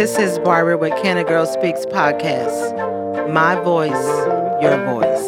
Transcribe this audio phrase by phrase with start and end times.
[0.00, 3.30] This is Barbara with Can a Girl Speaks podcast.
[3.30, 3.92] My voice,
[4.62, 5.20] your voice.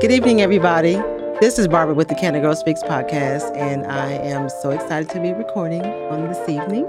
[0.00, 0.94] Good evening, everybody.
[1.38, 5.10] This is Barbara with the Can a Girl Speaks podcast, and I am so excited
[5.10, 6.86] to be recording on this evening.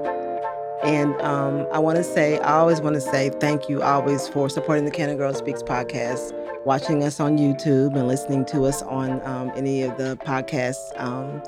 [0.84, 4.50] And um, I want to say, I always want to say thank you always for
[4.50, 6.34] supporting the Can a Girl Speaks podcast,
[6.66, 11.42] watching us on YouTube, and listening to us on um, any of the podcast um,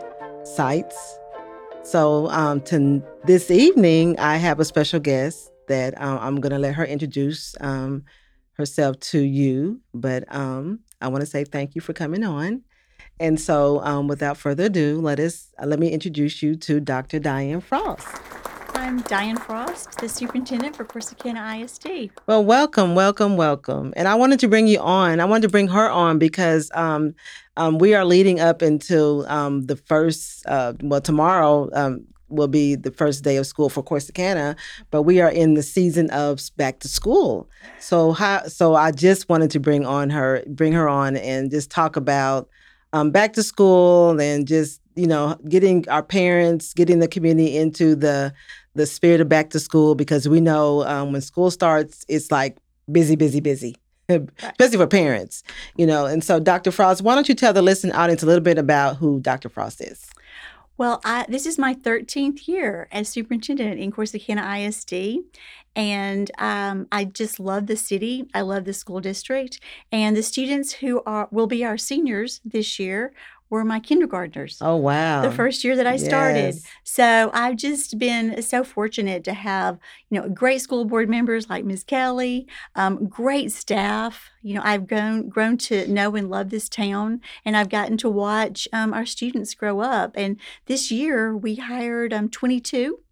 [0.45, 1.17] sites.
[1.81, 6.59] So um, to this evening, I have a special guest that um, I'm going to
[6.59, 8.03] let her introduce um,
[8.53, 9.81] herself to you.
[9.95, 12.61] But I want to say thank you for coming on.
[13.19, 17.19] And so, without further ado, let us uh, let me introduce you to Dr.
[17.19, 18.07] Diane Frost.
[18.83, 22.11] I'm Diane Frost, the superintendent for Corsicana ISD.
[22.27, 23.93] Well, welcome, welcome, welcome.
[23.95, 25.21] And I wanted to bring you on.
[25.21, 27.15] I wanted to bring her on because um,
[27.55, 32.75] um, we are leading up until um, the first, uh, well, tomorrow um, will be
[32.75, 34.57] the first day of school for Corsicana,
[34.91, 37.49] but we are in the season of back to school.
[37.79, 41.71] So, how, so I just wanted to bring on her, bring her on, and just
[41.71, 42.49] talk about
[42.91, 47.95] um, back to school and just you know getting our parents, getting the community into
[47.95, 48.33] the
[48.75, 52.57] the spirit of back to school because we know um, when school starts, it's like
[52.91, 53.75] busy, busy, busy.
[54.09, 55.43] Especially for parents,
[55.77, 56.05] you know.
[56.05, 56.71] And so, Dr.
[56.71, 59.47] Frost, why don't you tell the listening audience a little bit about who Dr.
[59.47, 60.09] Frost is?
[60.77, 65.23] Well, I, this is my 13th year as superintendent in Corsicana ISD.
[65.75, 68.27] And um, I just love the city.
[68.33, 69.59] I love the school district.
[69.91, 73.13] And the students who are will be our seniors this year
[73.53, 74.57] were my kindergartners.
[74.61, 75.21] Oh, wow.
[75.21, 76.55] The first year that I started.
[76.55, 76.63] Yes.
[76.83, 79.77] So I've just been so fortunate to have,
[80.09, 81.83] you know, great school board members like Ms.
[81.83, 84.31] Kelly, um, great staff.
[84.41, 88.09] You know, I've grown grown to know and love this town, and I've gotten to
[88.09, 90.13] watch um, our students grow up.
[90.15, 93.02] And this year we hired um, 22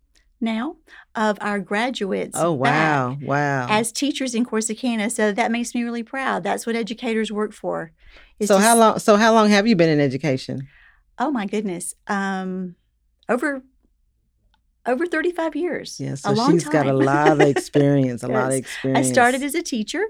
[0.41, 0.77] now
[1.15, 2.37] of our graduates.
[2.39, 3.17] Oh, wow.
[3.21, 3.67] Wow.
[3.69, 6.43] As teachers in Corsicana, so that makes me really proud.
[6.43, 7.91] That's what educators work for.
[8.43, 10.67] so how long so how long have you been in education?
[11.17, 11.93] Oh my goodness.
[12.07, 12.75] Um
[13.29, 13.63] over
[14.85, 15.99] over 35 years.
[15.99, 19.07] Yeah, a so she's got a lot of experience, a lot of experience.
[19.07, 20.03] I started as a teacher.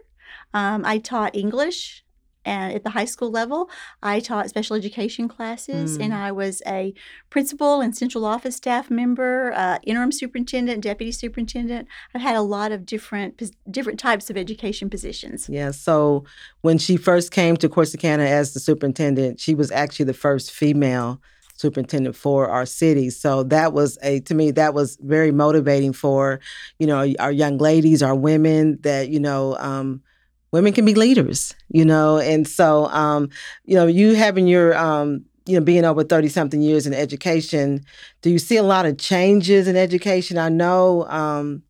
[0.54, 2.04] Um, I taught English
[2.46, 3.70] and at the high school level.
[4.02, 6.18] I taught special education classes, and Mm.
[6.18, 6.94] I was a
[7.30, 11.88] principal and central office staff member, uh, interim superintendent, deputy superintendent.
[12.14, 15.48] I've had a lot of different different types of education positions.
[15.50, 15.72] Yeah.
[15.72, 16.24] So
[16.62, 21.22] when she first came to Corsicana as the superintendent, she was actually the first female
[21.56, 23.10] superintendent for our city.
[23.12, 26.40] So that was a to me that was very motivating for
[26.80, 29.56] you know our young ladies, our women that you know.
[29.58, 30.02] Um,
[30.52, 33.30] Women can be leaders, you know, and so um,
[33.66, 37.84] you know, you having your um, you know, being over 30 something years in education,
[38.22, 40.38] do you see a lot of changes in education?
[40.38, 41.64] I know um,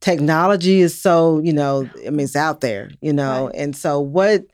[0.00, 3.54] technology is so, you know, I mean, it's out there, you know, Right.
[3.56, 4.44] and so what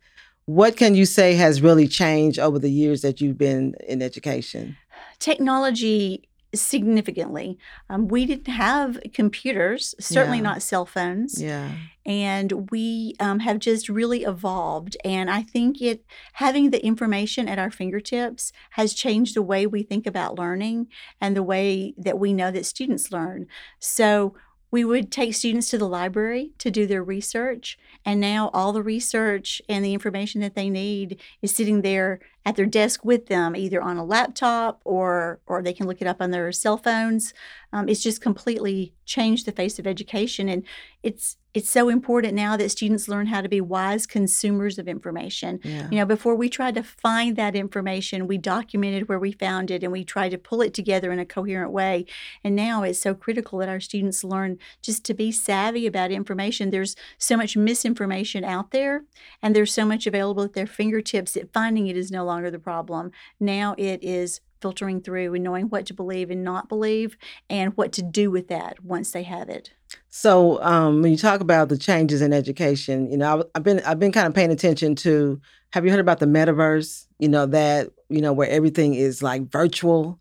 [0.46, 4.76] what can you say has really changed over the years that you've been in education?
[5.18, 7.58] Technology significantly.
[7.88, 10.42] Um, we didn't have computers, certainly Yeah.
[10.44, 11.40] not cell phones.
[11.40, 11.70] Yeah.
[12.04, 17.60] and we um, have just really evolved and i think it having the information at
[17.60, 20.88] our fingertips has changed the way we think about learning
[21.20, 23.46] and the way that we know that students learn
[23.78, 24.34] so
[24.72, 28.82] we would take students to the library to do their research and now all the
[28.82, 33.54] research and the information that they need is sitting there at their desk with them
[33.54, 37.32] either on a laptop or or they can look it up on their cell phones
[37.72, 40.64] um, it's just completely changed the face of education and
[41.02, 45.60] it's it's so important now that students learn how to be wise consumers of information.
[45.62, 45.88] Yeah.
[45.90, 49.82] You know, before we tried to find that information, we documented where we found it
[49.82, 52.06] and we tried to pull it together in a coherent way.
[52.42, 56.70] And now it's so critical that our students learn just to be savvy about information.
[56.70, 59.04] There's so much misinformation out there
[59.42, 62.58] and there's so much available at their fingertips that finding it is no longer the
[62.58, 63.10] problem.
[63.38, 67.16] Now it is filtering through and knowing what to believe and not believe
[67.50, 69.72] and what to do with that once they have it.
[70.08, 73.80] So um, when you talk about the changes in education, you know, I, I've been
[73.80, 75.40] I've been kind of paying attention to.
[75.70, 77.06] Have you heard about the metaverse?
[77.18, 80.18] You know that you know where everything is like virtual,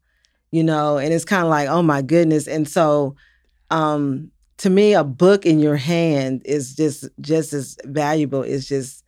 [0.52, 2.48] you know, and it's kind of like oh my goodness.
[2.48, 3.16] And so,
[3.70, 9.04] um, to me, a book in your hand is just just as valuable as just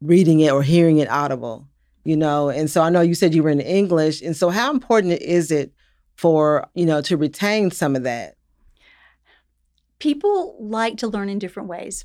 [0.00, 1.66] reading it or hearing it audible,
[2.06, 2.48] you know.
[2.48, 5.50] And so I know you said you were in English, and so how important is
[5.50, 5.72] it
[6.14, 8.36] for you know to retain some of that?
[9.98, 12.04] people like to learn in different ways.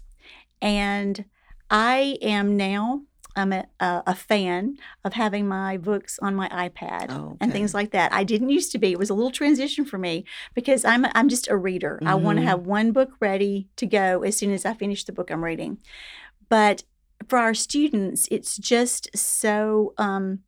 [0.61, 1.25] And
[1.69, 3.03] I am now
[3.33, 4.75] I'm a, a, a fan
[5.05, 8.11] of having my books on my iPad Oh, and things like that.
[8.11, 8.91] I didn't used to be.
[8.91, 11.97] It was a little transition for me because I'm I'm just a reader.
[12.05, 12.49] I want to mm-hmm.
[12.49, 15.77] have one book ready to go as soon as I finish the book I'm reading.
[16.49, 16.83] But
[17.27, 20.39] for our students, it's just so um,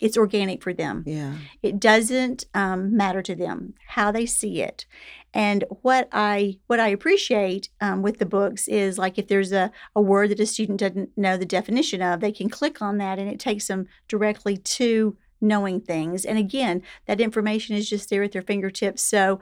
[0.00, 1.04] it's organic for them.
[1.06, 1.34] Yeah.
[1.62, 4.86] It doesn't um, matter to them how they see it.
[5.34, 9.70] And what I what I appreciate um, with the books is like if there's a,
[9.94, 13.18] a word that a student doesn't know the definition of, they can click on that
[13.18, 16.24] and it takes them directly to knowing things.
[16.24, 19.02] And again, that information is just there at their fingertips.
[19.02, 19.40] So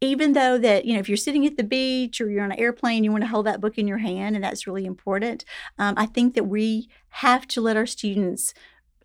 [0.00, 2.58] even though that you know if you're sitting at the beach or you're on an
[2.58, 5.44] airplane you want to hold that book in your hand and that's really important
[5.78, 8.54] um, i think that we have to let our students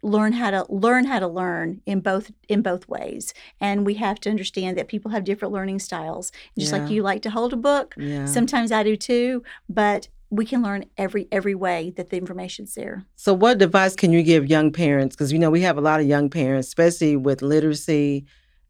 [0.04, 4.20] learn how to learn how to learn in both in both ways and we have
[4.20, 6.80] to understand that people have different learning styles just Yeah.
[6.80, 8.26] like you like to hold a book Yeah.
[8.26, 13.06] sometimes i do too but we can learn every every way that the information's there
[13.16, 15.16] So, what advice can you give young parents?
[15.16, 18.26] Because you know we have a lot of young parents, especially with literacy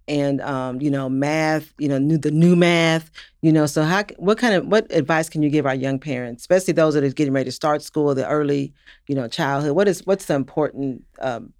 [0.07, 1.73] and um, you know math.
[1.77, 3.11] You know, new, the new math.
[3.41, 4.03] You know, so how?
[4.17, 7.09] What kind of what advice can you give our young parents, especially those that are
[7.09, 8.73] getting ready to start school, the early,
[9.07, 9.75] you know, childhood?
[9.75, 11.05] What is what's the important?
[11.19, 11.53] Um,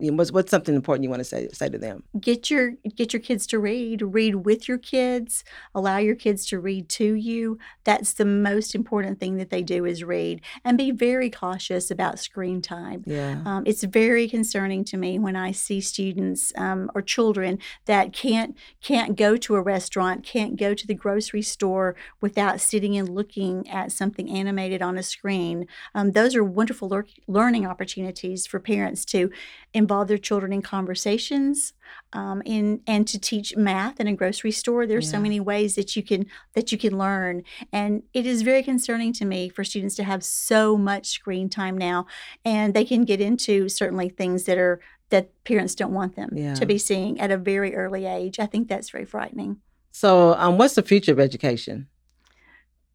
[0.00, 2.04] you know, what's what's something important you want to say say to them?
[2.20, 6.58] get your get your kids to read read with your kids allow your kids to
[6.58, 10.90] read to you that's the most important thing that they do is read and be
[10.90, 13.42] very cautious about screen time Yeah.
[13.44, 18.56] um, it's very concerning to me when I see students um, or children that can't
[18.80, 23.68] can't go to a restaurant, can't go to the grocery store without sitting and looking
[23.68, 25.66] at something animated on a screen.
[25.94, 29.30] Um, those are wonderful lear- learning opportunities for parents to
[29.74, 31.74] involve their children in conversations,
[32.12, 34.86] um, in and to teach math in a grocery store.
[34.86, 37.42] There's so many ways that you can that you can learn,
[37.72, 41.76] and it is very concerning to me for students to have so much screen time
[41.76, 42.06] now
[42.44, 44.80] and they can get into certainly things that are
[45.10, 46.54] that parents don't want them Yeah.
[46.54, 48.38] to be seeing at a very early age.
[48.38, 49.58] I think that's very frightening.
[49.90, 51.88] So, um, what's the future of education?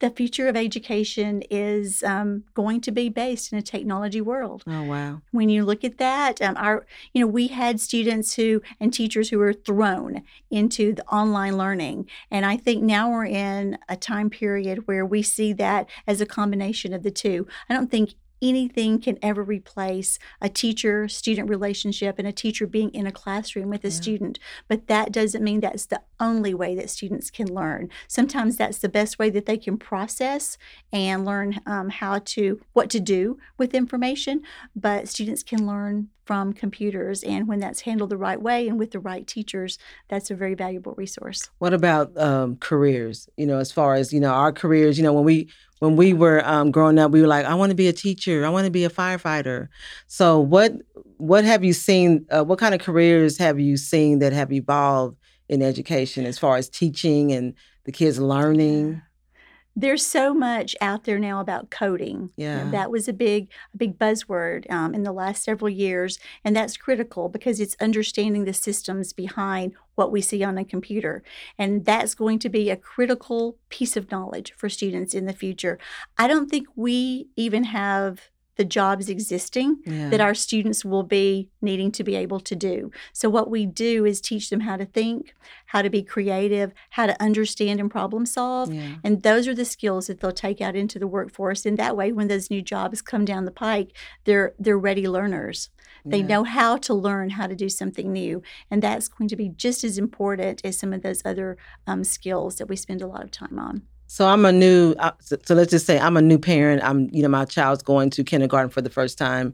[0.04, 4.62] The future of education is um, going to be based in a technology world.
[4.68, 5.22] Oh wow.
[5.32, 9.30] When you look at that, um, our you know we had students who and teachers
[9.30, 14.30] who were thrown into the online learning, and I think now we're in a time
[14.30, 17.48] period where we see that as a combination of the two.
[17.70, 22.90] I don't think anything can ever replace a teacher student relationship and a teacher being
[22.90, 23.94] in a classroom with a Yeah.
[24.02, 28.80] student but that doesn't mean that's the only way that students can learn sometimes that's
[28.80, 30.58] the best way that they can process
[30.92, 34.42] and learn um, how to what to do with information
[34.76, 38.92] but students can learn from computers and when that's handled the right way and with
[38.92, 43.28] the right teachers that's a very valuable resource What about um, careers?
[43.38, 44.98] You know, as far as you know, our careers.
[44.98, 45.50] You know, when we
[45.84, 48.46] when we were um, growing up, we were like, I want to be a teacher.
[48.46, 49.68] I want to be a firefighter.
[50.08, 50.72] So, what
[51.18, 52.26] what have you seen?
[52.32, 55.18] Uh, what kind of careers have you seen that have evolved
[55.50, 57.54] in education as far as teaching and
[57.84, 59.02] the kids learning?
[59.76, 62.30] There's so much out there now about coding.
[62.38, 62.72] You know, Yeah.
[62.72, 66.78] that was a big, a big buzzword um, in the last several years, and that's
[66.78, 71.24] critical because it's understanding the systems behind what we see on a computer,
[71.58, 75.78] and that's going to be a critical piece of knowledge for students in the future.
[76.18, 80.10] I don't think we even have the jobs existing Yeah.
[80.10, 82.92] that our students will be needing to be able to do.
[83.12, 85.34] So, what we do is teach them how to think,
[85.68, 88.72] how to be creative, how to understand and problem solve.
[88.74, 88.96] yeah.
[89.04, 91.66] And those are the skills that they'll take out into the workforce.
[91.66, 93.96] And that way, when those new jobs come down the pike,
[94.26, 95.70] they're they're ready learners.
[96.06, 96.28] They yeah.
[96.28, 99.84] know how to learn how to do something new, and that's going to be just
[99.84, 101.58] as important as some of those other
[101.88, 103.84] um, skills that we spend a lot of time on.
[104.08, 104.94] So I'm a new.
[105.00, 106.84] uh, So, so let's just say I'm a new parent.
[106.84, 109.54] I'm, you know, my child's going to kindergarten for the first time.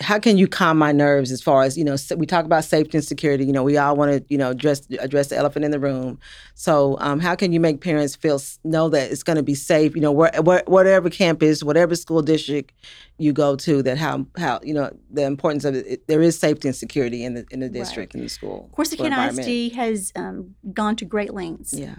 [0.00, 1.96] How can you calm my nerves as far as you know?
[2.16, 3.44] We talk about safety and security.
[3.44, 6.20] You know, we all want to, you know, address address the elephant in the room.
[6.54, 9.96] So, um, how can you make parents feel know that it's going to be safe?
[9.96, 12.74] You know, where, where, whatever campus, whatever school district
[13.18, 16.06] you go to, that how how you know the importance of it.
[16.06, 18.66] There is safety and security in the in the district in the school.
[18.66, 19.02] Of course, the.
[19.40, 21.96] ISD has um, gone to great lengths Yeah.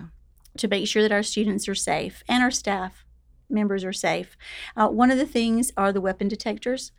[0.59, 3.05] To make sure that our students are safe and our staff
[3.49, 4.37] members are safe.
[4.75, 6.91] Uh, one of the things are the weapon detectors,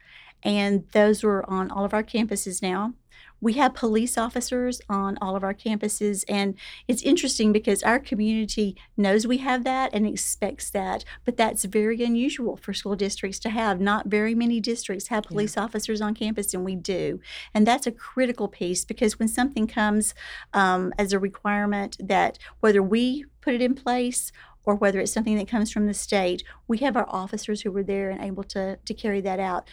[0.43, 2.95] and those are on all of our campuses now.
[3.41, 6.55] We have police officers on all of our campuses, and
[6.87, 12.03] it's interesting because our community knows we have that and expects that, but that's very
[12.03, 13.81] unusual for school districts to have.
[13.81, 17.21] Not very many districts have police officers on campus, and we do.
[17.55, 20.15] And that's a critical piece because when something comes
[20.53, 24.33] um, as a requirement that whether we put it in place
[24.65, 27.83] or whether it's something that comes from the state, we have our officers who were
[27.83, 29.69] there and able to, to carry that out.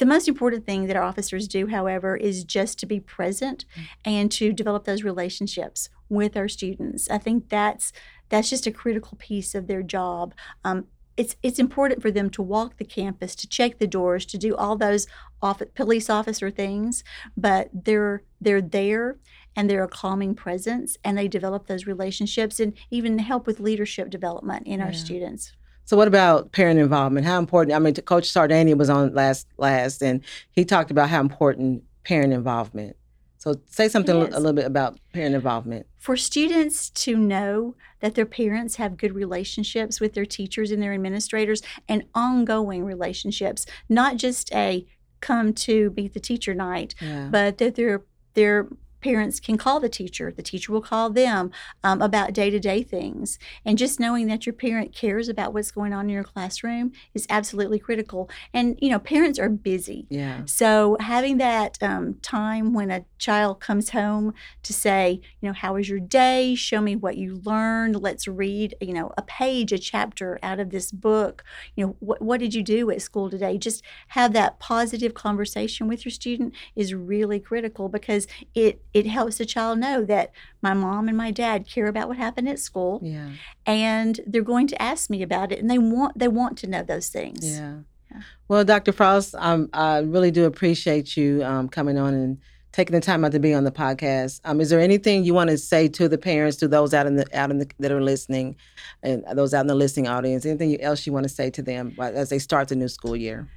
[0.00, 3.84] The most important thing that our officers do, however, is just to be present mm.
[4.02, 7.10] and to develop those relationships with our students.
[7.10, 7.92] I think that's
[8.30, 10.34] that's just a critical piece of their job.
[10.64, 10.86] Um,
[11.18, 14.56] it's it's important for them to walk the campus, to check the doors, to do
[14.56, 15.06] all those
[15.42, 17.04] off, police officer things,
[17.36, 19.18] but they're they're there
[19.54, 24.08] and they're a calming presence and they develop those relationships and even help with leadership
[24.08, 24.86] development in yeah.
[24.86, 25.52] our students.
[25.90, 27.26] So what about parent involvement?
[27.26, 27.74] How important?
[27.74, 32.32] I mean, Coach Sardania was on last last, and he talked about how important parent
[32.32, 32.94] involvement.
[33.38, 35.88] So say something a little bit about parent involvement.
[35.98, 40.92] For students to know that their parents have good relationships with their teachers and their
[40.92, 44.86] administrators and ongoing relationships, not just a
[45.20, 47.26] come to meet the teacher night, yeah.
[47.32, 48.04] but that they're
[48.34, 48.68] they're
[49.00, 50.32] parents can call the teacher.
[50.34, 51.50] The teacher will call them
[51.82, 53.38] um, about day to day things.
[53.64, 57.26] And just knowing that your parent cares about what's going on in your classroom is
[57.30, 58.30] absolutely critical.
[58.52, 60.06] And, you know, parents are busy.
[60.08, 60.42] Yeah.
[60.46, 65.74] So having that um, time when a child comes home to say, you know, how
[65.74, 66.54] was your day?
[66.54, 68.00] Show me what you learned.
[68.00, 71.44] Let's read, you know, a page, a chapter out of this book.
[71.76, 73.58] You know, what, what did you do at school today?
[73.58, 79.38] Just have that positive conversation with your student is really critical because it it helps
[79.38, 80.32] the child know that
[80.62, 83.30] my mom and my dad care about what happened at school yeah.
[83.66, 86.82] and they're going to ask me about it and they want they want to know
[86.82, 87.48] those things.
[87.48, 87.76] Yeah,
[88.10, 88.22] yeah.
[88.48, 92.38] well dr frost um, i really do appreciate you um, coming on and
[92.72, 94.40] taking the time out to be on the podcast.
[94.44, 97.16] Um, is there anything you want to say to the parents to those out in
[97.16, 98.56] the out in the that are listening
[99.02, 100.46] and those out in the listening audience?
[100.46, 103.48] Anything else you want to say to them as they start the new school year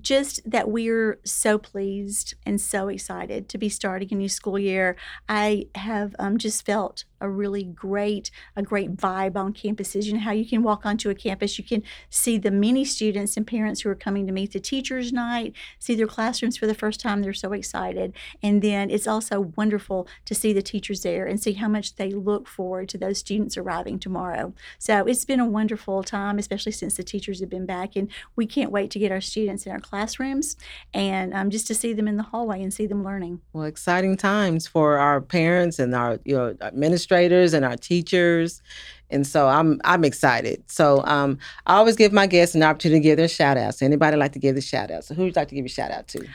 [0.00, 4.96] just that we're so pleased and so excited to be starting a new school year.
[5.28, 10.04] I have um, just felt a really great a great vibe on campuses.
[10.06, 13.36] You know how you can walk onto a campus, you can see the many students
[13.36, 16.74] and parents who are coming to meet the teachers night, see their classrooms for the
[16.74, 17.22] first time.
[17.22, 21.52] They're so excited, and then it's also wonderful to see the teachers there and see
[21.52, 24.54] how much they look forward to those students arriving tomorrow.
[24.78, 28.46] So it's been a wonderful time, especially since the teachers have been back, and we
[28.46, 30.56] can't wait to get our students in our classrooms
[30.94, 33.40] and um, just to see them in the hallway and see them learning.
[33.52, 38.62] Well, exciting times for our parents and our you know administrators administrators and our teachers.
[39.10, 40.62] And so I'm I'm excited.
[40.70, 43.82] So um, I always give my guests an opportunity to give their shout outs.
[43.82, 45.04] Anybody like to give the shout out?
[45.04, 46.26] So who would you like to give a shout out to?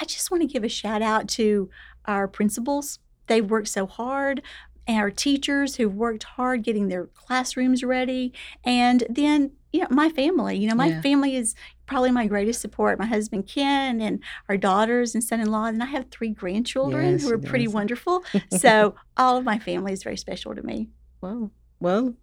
[0.00, 1.70] I just want to give a shout out to
[2.04, 2.98] our principals.
[3.26, 4.42] They've worked so hard
[4.88, 8.32] our teachers who've worked hard getting their classrooms ready.
[8.64, 10.56] And then, you know, my family.
[10.56, 11.00] You know, my yeah.
[11.00, 11.54] family is
[11.86, 12.98] probably my greatest support.
[12.98, 17.32] My husband Ken and our daughters and son-in-law, and I have three grandchildren yes, who
[17.32, 18.24] are pretty wonderful.
[18.58, 20.88] so all of my family is very special to me.
[21.20, 21.50] Well,
[21.80, 22.14] well,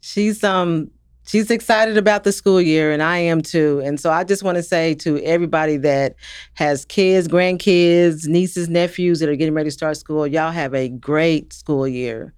[0.00, 0.90] she's um
[1.26, 3.82] she's excited about the school year and I am too.
[3.84, 6.14] And so I just want to say to everybody that
[6.54, 10.88] has kids, grandkids, nieces, nephews that are getting ready to start school, y'all have a
[10.88, 12.34] great school year.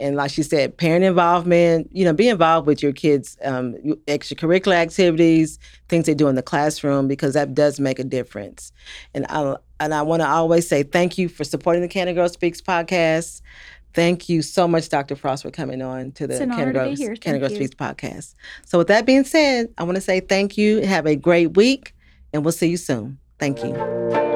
[0.00, 3.74] And like she said, parent involvement, you know, be involved with your kids' um,
[4.06, 8.72] extracurricular activities, things they do in the classroom, because that does make a difference.
[9.14, 12.28] And I, and I want to always say thank you for supporting the Canada Girl
[12.28, 13.40] Speaks podcast.
[13.94, 15.16] Thank you so much, Dr.
[15.16, 16.38] Frost, for coming on to the
[17.20, 18.34] Canada Girl Speaks podcast.
[18.64, 20.82] So, with that being said, I want to say thank you.
[20.82, 21.94] Have a great week,
[22.32, 23.18] and we'll see you soon.
[23.38, 24.27] Thank you.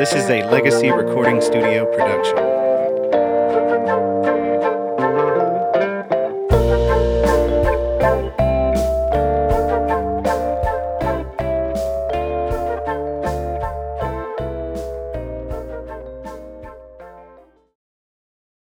[0.00, 2.49] This is a Legacy Recording Studio production.